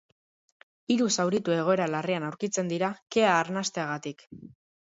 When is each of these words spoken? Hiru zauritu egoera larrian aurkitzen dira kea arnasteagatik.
Hiru 0.93 1.09
zauritu 1.15 1.53
egoera 1.57 1.87
larrian 1.97 2.25
aurkitzen 2.31 2.75
dira 2.75 2.91
kea 3.17 3.37
arnasteagatik. 3.43 4.27